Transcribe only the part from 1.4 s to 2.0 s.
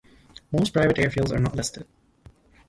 listed.